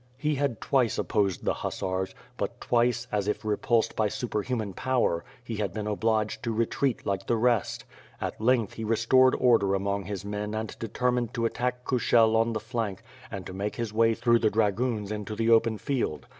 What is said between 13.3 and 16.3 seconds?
to make his way through the dragoons into the open field.